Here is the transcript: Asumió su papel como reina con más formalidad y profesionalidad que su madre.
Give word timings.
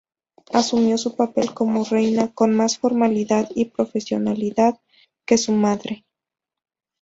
Asumió 0.51 0.97
su 0.97 1.15
papel 1.15 1.53
como 1.53 1.83
reina 1.83 2.33
con 2.33 2.55
más 2.55 2.79
formalidad 2.79 3.47
y 3.53 3.65
profesionalidad 3.65 4.79
que 5.27 5.37
su 5.37 5.51
madre. 5.51 6.05